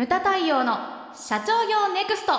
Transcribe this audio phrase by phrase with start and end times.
[0.00, 0.78] ムタ太陽の
[1.12, 2.32] 社長業ネクスト。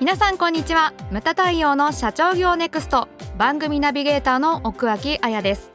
[0.00, 0.94] 皆さんこんにちは。
[1.10, 3.06] ムタ太陽の社長業ネクスト。
[3.36, 5.70] 番組ナビゲーターの奥脇彩です。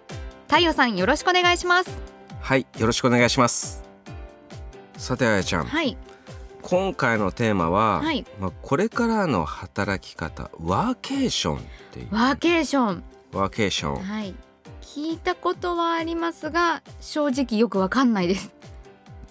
[0.47, 1.99] 太陽さんよろしくお願いします。
[2.41, 3.83] はいよろしくお願いします。
[4.97, 5.95] さてあやちゃん、はい。
[6.63, 8.25] 今回のテーマは、はい。
[8.39, 11.61] まあ、これからの働き方ワーケーションっ
[11.91, 12.07] ていう。
[12.09, 13.03] ワーケーション。
[13.33, 14.03] ワーケーション。
[14.03, 14.33] はい
[14.83, 18.53] 聞いたことはありますが正直よくわかんないです。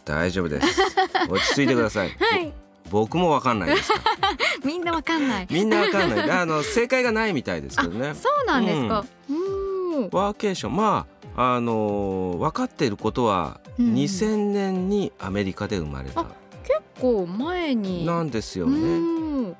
[0.05, 0.80] 大丈夫です。
[1.29, 2.52] 落ち着いてください、 はい。
[2.91, 3.93] ぼ僕もわかんないです
[4.65, 5.46] みんなわかんない。
[5.51, 6.30] みんなわかんない。
[6.30, 8.15] あの正解がないみたいですけどね。
[8.15, 9.05] そうなんですか。
[9.30, 10.09] うーん。
[10.10, 10.77] ワーケーション。
[10.77, 16.23] まああのー分かっていることは、うん2000年にアメリカで生まれた。
[16.23, 16.27] あ
[16.65, 18.05] 結構前に。
[18.07, 19.55] なんですようね。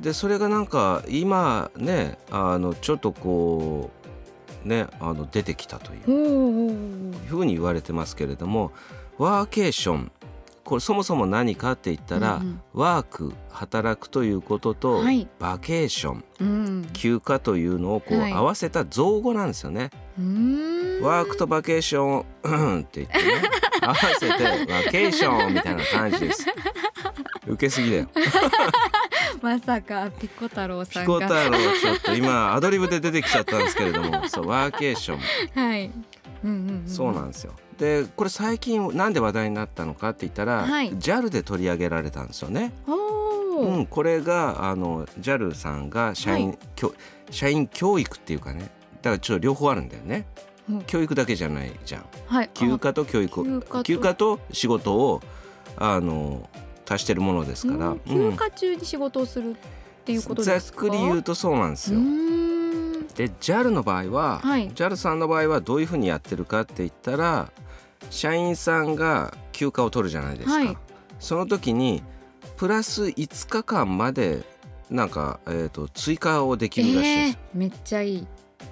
[0.00, 3.99] でそれがなんか今ねあのちょっとこう
[4.64, 7.14] ねあの出てきたという。
[7.26, 8.72] ふうに言われてますけれども
[9.18, 10.12] ワーケーション
[10.70, 12.60] これそもそも何かって言ったら、うんうん。
[12.74, 15.26] ワーク働くということと、はい。
[15.40, 16.86] バケーションうん。
[16.92, 18.32] 休暇というのをこう、はい。
[18.32, 19.90] 合わせた造語なんですよね。
[21.02, 23.42] ワークとバケーションうんって言ってね
[23.82, 26.46] 合わせてバケーションみたいな感じです。
[27.46, 28.08] 受けすぎだよ。
[29.42, 34.28] まさかピコ太郎さピコ太郎ちょっと今アドリブで出てきちゃったんですけれども。
[34.28, 35.18] そうワーケーション。
[35.68, 35.90] はい。
[36.44, 37.54] うんうん、うん、そうなんですよ。
[37.78, 40.92] でこれ最近なんで話題になったのかって言ったら、はい。
[40.92, 42.72] JAL で取り上げられたんですよね。
[42.86, 46.58] おうーん、これがあの JAL さんが社員、はい。
[46.76, 46.94] きょ
[47.30, 48.70] 社員教育っていうかね。
[49.02, 50.26] だからちょっと両方あるんだよね。
[50.68, 50.82] うん。
[50.82, 52.04] 教育だけじゃないじゃん。
[52.26, 52.50] はい。
[52.52, 53.82] 休暇と教育休暇と。
[53.82, 55.22] 休暇と仕事を
[55.76, 56.48] あの
[56.92, 59.54] 足してるものですから、うん休暇中に仕事をするっ
[60.04, 60.78] ていうことざっですか？
[60.80, 62.00] くり言うとそうなんですうよ。
[63.14, 64.70] で JAL の場合は、はい。
[64.70, 67.50] JAL さんの場合はどういうふうにやってるかって言ったら
[68.08, 70.76] 社員さんが休暇を取るじゃないですか、はい。
[71.18, 72.02] その時に
[72.56, 74.42] プラス5日間まで
[74.90, 77.38] なんか、えー、と追加をできるらしいんです。
[77.54, 78.26] えー、めっちゃいい。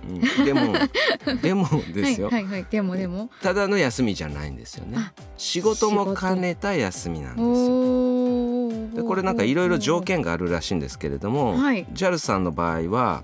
[0.08, 0.44] うん。
[0.44, 0.72] でも
[1.42, 2.66] でもですよ、はいはいはい。
[2.70, 3.30] でもでも。
[3.42, 4.96] ただの休みじゃないんですよね。
[4.98, 7.54] あ仕事も兼ねた休みなんですよ
[8.98, 11.86] でこれなんかいろいろ条件があるらしいんですけれども、はい。
[11.86, 13.22] JAL さんの場合は、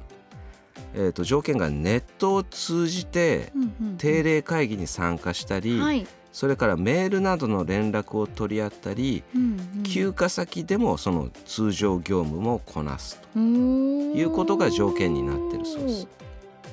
[0.94, 3.52] えー、と条件がネットを通じて
[3.98, 6.06] 定例会議に参加したり、はい。
[6.32, 9.82] それからメールなどの連絡を取り合ったり、うんうん。
[9.82, 16.08] 休暇先でもその通常業務もこなすということが条件になってるそうです。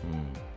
[0.04, 0.51] うん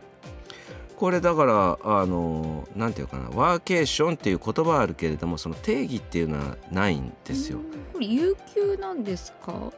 [0.95, 7.59] これだからあのなんていうかなワーケーションっていう言葉はあるけれどもその定義っていうのはないんですよ。
[7.59, 7.61] う。
[7.61, 9.71] んこれ有給なんですか？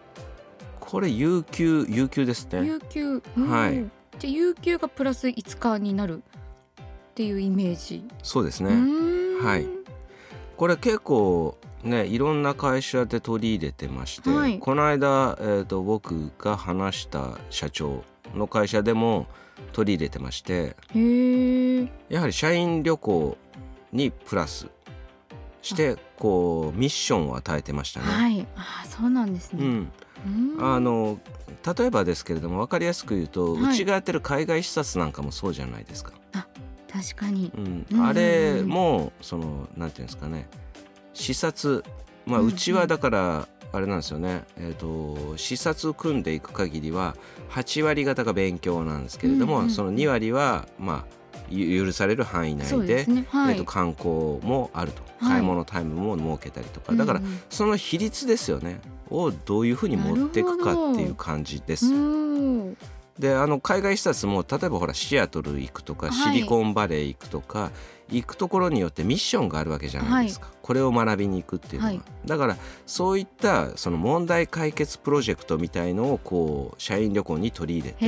[0.79, 2.65] これ有給有給ですね。
[2.65, 3.21] 有給？
[3.37, 3.49] うん。
[3.49, 3.85] はい
[4.19, 6.83] じゃあ有給がプラス5日になるっ
[7.13, 8.03] ていうイメージ。
[8.23, 9.43] そうですうね。
[9.43, 9.67] はい。
[10.55, 14.57] これ結構ねいろんな会社で取り入れてまして、はい。
[14.59, 18.03] この間、えー、と僕が話した社長
[18.35, 19.27] の会社でも
[19.73, 20.75] 取り入れてまして
[22.09, 23.37] やはり社員旅行
[23.91, 24.67] にプラス
[25.61, 28.05] してこうミッションを与えてましたね。
[28.05, 28.47] はい。
[28.55, 29.65] あーそうなんですね。
[29.65, 31.19] うん、あの
[31.77, 33.73] 例えばですけれども分かりやすく言うと、はい。
[33.73, 36.13] うちがやってる海外視察なんかもそうじゃないですか。
[36.89, 37.51] 確かに。
[37.91, 38.05] うん。
[38.05, 40.47] あれもそのなんていうんですかね
[41.13, 41.83] 視察。
[42.25, 47.15] まあうちはだからあれなんですよね、えー、と視察を組んでいく限りは
[47.51, 51.17] 8割方が勉強なんですけれども、うんうんその2割はまあ
[51.49, 53.25] ゆ許される範囲内でね。
[53.29, 53.53] はい。
[53.53, 54.09] えー、と観光
[54.41, 55.31] もあると、はい。
[55.33, 56.93] 買い物タイムも設けたりとか。
[56.93, 58.81] だからその比率ですよね。
[59.09, 61.85] をどういうふうに持っていくかっていう感じです。
[63.19, 66.35] であの海外視察も例えばほらシアトル行くとか、はい。
[66.35, 67.71] シリコンバレー行くとか
[68.09, 72.01] 行くところによってミッションがあるわけじゃないですか、これを学びに行くっていうのは、はい。
[72.25, 78.05] だからそういったその問題解決プロジェクトみたいのをこう社員旅行に取り入れて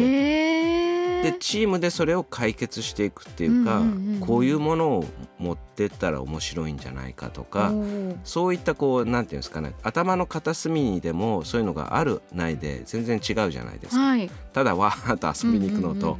[1.23, 3.81] でチームでそれを解決していくっていうか、
[4.21, 5.05] こういうものを
[5.37, 7.71] 持ってったら面白いんじゃないかとか、
[8.23, 14.01] そういったこうなんていうんですかね頭の片隅にでもそういうのがあるないで全然違うじゃないですか。
[14.01, 14.29] はい。
[14.53, 16.17] ただわーっと遊びに行くのと、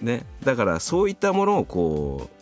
[0.00, 2.33] ね、だからそういったものをこう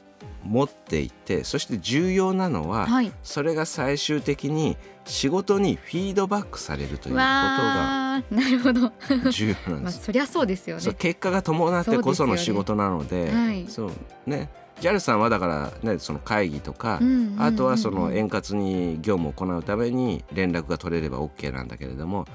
[0.45, 3.13] 持っていってそして重要なのは、はい。
[3.23, 8.93] それが最終的に仕事にフィードバックされるということがなるほど。
[9.31, 10.05] 重要なんまあです。
[10.05, 10.95] そりゃそうですよね。
[10.95, 13.67] 結果が伴ってこその仕事なのではい。
[13.69, 13.91] そう
[14.27, 14.51] ね。
[14.81, 16.99] JAL さんはだから、ね、その会議とか、
[17.39, 22.27] あとはその円滑に業務を行うために連絡が取れれば OK なんだけれども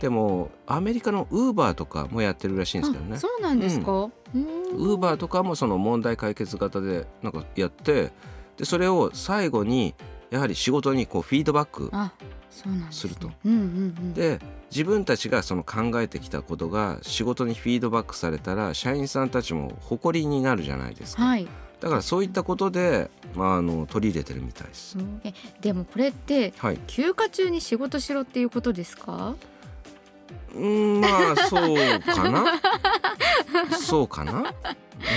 [0.00, 3.16] でもアメリカのウーバーとかもやってるらしいんですけどね。
[3.16, 8.12] あそうなんですか、うーんウウーバーとかもその問題解決型でなんかやって
[8.56, 9.94] でそれを最後に
[10.30, 11.90] やはり仕事にこうフィードバック
[12.50, 13.30] すすると。
[14.14, 14.38] で
[14.70, 21.46] 自分たちがその考えてきたことが仕事にフィードバックされたら社員さんたちも誇りになるじゃないですか、はい。
[21.80, 24.96] だからそういったことで、まあ、あの取り入れてるみたいです。
[25.24, 29.36] えでもこれってはい、休暇中に仕事しろっていうことですか？
[30.54, 32.44] うーんまあそうかな。
[33.78, 34.54] そうかな、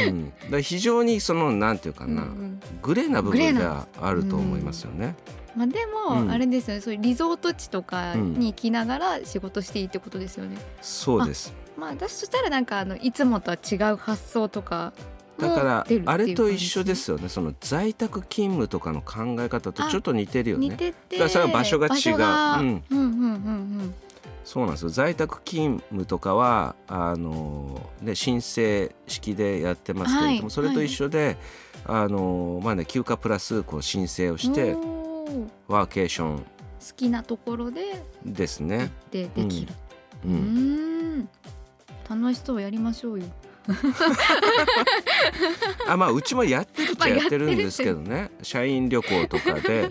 [0.08, 2.62] うん、だ非常にそのなんていうかな、うんうん。
[2.82, 5.16] グレーな部分なんですではあると思いますよね。
[5.56, 6.32] まあ、でも、うん。
[6.32, 6.82] あれですよね。
[6.82, 10.58] そういうリゾート地とかに行きながら仕事していいってことですよね。
[10.82, 11.54] そうです。
[11.78, 14.94] まあ私そしたらなんかあのいつもとは違う発想とか
[15.40, 17.30] もだからあれと一緒ですよね。
[17.30, 20.70] その在宅勤務とかの考え方とちょっと似てるよね。
[20.70, 22.16] 似ててだからそれは場所が違う。
[22.62, 22.84] うん。
[22.92, 23.09] うん
[24.50, 24.90] そうなんですよ。
[24.90, 31.38] 在宅勤務とかはあの、ね、申請式でやってますけれども、はいそれと一緒で、
[31.86, 34.76] あのまあね、休暇プラスこう申請をうんして
[35.68, 36.38] ワーケーション。
[36.40, 36.44] 好
[36.96, 38.90] きなところでですね。
[39.12, 39.74] てできる。
[40.26, 40.36] ううん。
[40.36, 41.30] ーん。
[42.10, 42.62] 楽しそう。
[42.62, 43.26] やりましょうよ。
[45.88, 49.90] あまあうちもやってるっちゃまあやってるんですけどね社員旅行とかで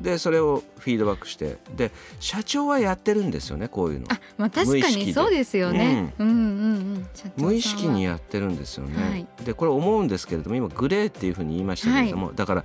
[0.00, 1.90] でそれをフィードバックしてで
[2.20, 6.14] 社長はやってるんですよねこういうのあまあ確か無意識でにそうですよね。
[6.18, 7.06] うんうんうん。
[7.36, 9.02] 無意識にやってるんですよね。
[9.02, 12.64] はいでこれ思うんですけれども今グレーっていうふうに言いましたけれども、だから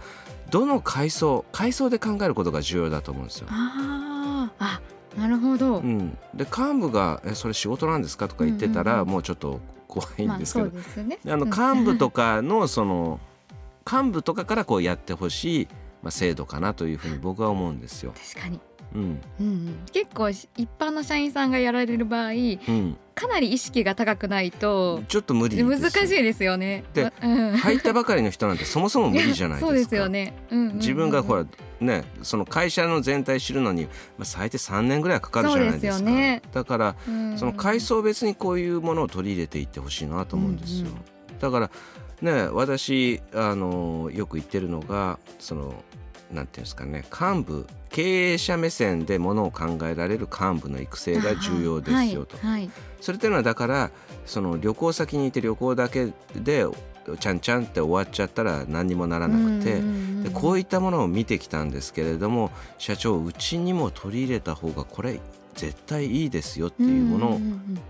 [0.52, 3.48] どの階層階層で考えることが重要だと思うんですよ。
[3.50, 4.82] あーあ
[5.20, 5.78] なるほど。
[5.78, 11.20] うん、で幹部が「えそれ仕事なんですか?」とか言ってたら、うんうんうんもうちょっと怖いんですけど、まあね。
[11.26, 13.20] あの幹部とかのその
[13.90, 15.68] 幹部とかからこうやってほしい、
[16.02, 18.14] まあ、制度かなというふうに僕は思うんですよ。
[18.34, 18.60] 確かに。
[18.94, 19.22] うん。
[19.40, 20.48] うんうん、結構一
[20.80, 25.72] 般の社員さんがやられる場合うん、かなり意識が高くないとちょっと無理です。
[25.72, 26.84] よ難しいですよね。
[26.94, 29.68] でうん、入ったばかりの人なんてそもそも無理じゃないですか。
[29.68, 30.34] そうですよね。
[30.52, 30.76] うんうんうん。
[30.78, 31.46] 自分がほら
[31.80, 33.90] ねその会社の全体知るのに、ま
[34.22, 35.94] あ、最低3年ぐらいはかかるじゃないですか。
[35.94, 36.42] すよね。
[36.54, 37.38] だからうん。
[37.38, 40.96] その階層別にこういうものを取り入れていってほしいなと思うんですよ、うんう
[41.38, 41.40] ん。
[41.40, 41.72] だから
[42.22, 45.74] ね私あのよく言ってるのがその
[46.36, 52.70] なんていうんですかね幹部経営者目線でものを考えられる幹部の育成が重要ですよと、はいはい。
[53.02, 53.92] それっていうのはだから
[54.26, 56.66] その旅行先にいて旅行だけで
[57.20, 59.80] ちゃんちゃんって終わっちゃったら何にもならなくて、
[60.24, 65.20] でこういったものを見てきたんですけれども社長うちにも取り入れた方がこれ
[65.54, 67.40] 絶対いいですよっていうもの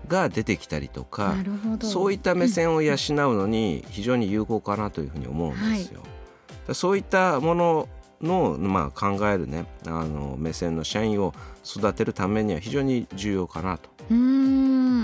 [0.06, 1.86] が出てきたりとか、なるほど。
[1.86, 6.02] そういった目線を養うのに非常に有効かなというふうに思うんですよ。
[6.74, 7.88] そういったもの
[8.22, 11.34] の、まあ、考えるねあの目線の社員を
[11.64, 13.90] 育てるためには非常に重要かなと、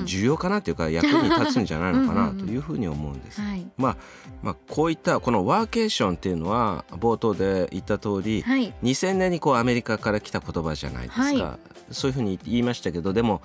[0.04, 2.46] 重要かなというか役に立つんじゃないのかなうんうんうん。
[2.46, 3.40] というふうに思うんです。
[3.40, 3.66] はい。
[3.76, 3.96] ま
[4.44, 8.72] あ、こういったこのワーケーションっていうのは冒頭で言った通り、はい。
[8.82, 11.58] 2000年にこうアメリカから来た言葉じゃないですか、は
[11.90, 13.42] そういうふうに言いましたけどでも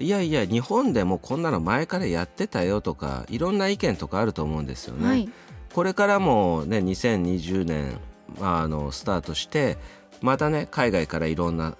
[0.00, 5.06] いやいや日本でもこんなの前からやってたよとかいろんな意見とかあると思うんですよね。
[5.06, 5.28] はい。
[5.72, 7.98] これからもね2020年、
[8.40, 9.76] まあ、あのスタートして
[10.20, 11.76] またね海外からいろんな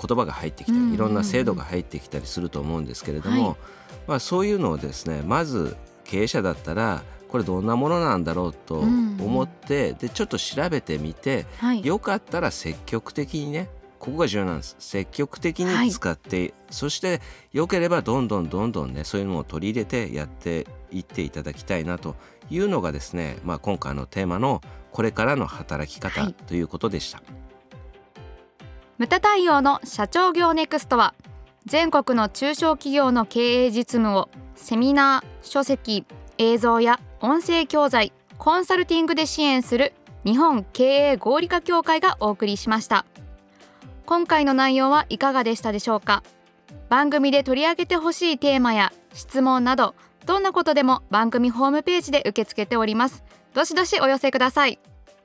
[0.00, 0.90] 言葉が入ってきたうんうんうん。
[0.90, 3.56] りいろんな制度が入ってきたりすると思うんですけれども、はい。
[4.06, 9.24] まあ、そういうのをですねまず経営者だったらこれどんなものなんだろうとうんうん。
[9.24, 11.84] 思って、でちょっと調べてみてはい。
[11.84, 13.68] よかったら積極的にね
[13.98, 14.76] ここが重要なんです。
[14.78, 15.86] 積極的はい。
[15.86, 22.14] に使って、そしてよければどんどんどんどんねそういうのを取り入れてやっていっていただきたいなと
[22.50, 24.60] いうのがですね、まあ、今回のテーマの
[24.94, 26.34] これからの働き方はい。
[26.34, 27.20] ということでした。
[28.96, 31.14] ムタ対応の社長業ネクストは
[31.66, 36.06] 全国の中小企業の経営実務をセミナー書籍
[36.38, 43.04] 映像や音声教材コンサルティングで支援する日本経営合理化協会がお送りしました。
[44.06, 46.22] 今回の内容はいかがでしたでしょうか？
[46.88, 53.24] 番組で取り上げてほしいテーマや質問などどんなことでも番組ホームページで受け付けております
[53.54, 54.78] どしどしお寄せください。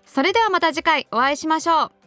[0.05, 1.98] それではまた次回お会いしましょう。